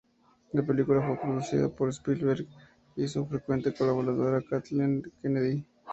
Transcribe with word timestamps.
La 0.53 0.65
película 0.65 0.99
fue 1.05 1.21
producida 1.21 1.69
por 1.69 1.89
Spielberg 1.89 2.47
y 2.95 3.07
su 3.07 3.23
frecuente 3.27 3.71
colaboradora 3.71 4.41
Kathleen 4.49 5.03
Kennedy. 5.21 5.63